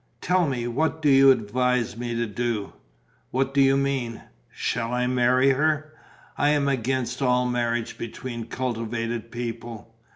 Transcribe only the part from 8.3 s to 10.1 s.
cultivated people."